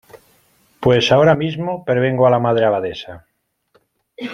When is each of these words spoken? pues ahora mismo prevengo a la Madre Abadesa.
pues 0.79 1.11
ahora 1.11 1.35
mismo 1.35 1.85
prevengo 1.85 2.25
a 2.25 2.31
la 2.31 2.39
Madre 2.39 2.65
Abadesa. 2.65 3.27